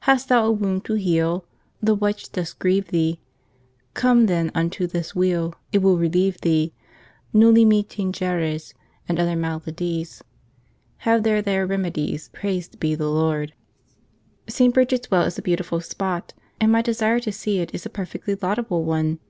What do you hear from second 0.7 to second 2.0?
to heale, The